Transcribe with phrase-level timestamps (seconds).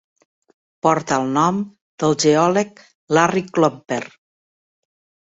[0.85, 1.59] Porta el nom
[2.03, 2.81] del geòleg
[3.17, 4.01] Larry Crumpler.